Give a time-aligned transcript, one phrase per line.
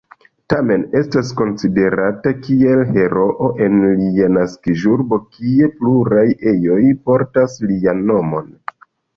[0.51, 8.51] Tamen estas konsiderata kiel heroo en lia naskiĝurbo kie pluraj ejoj portas lian nomon.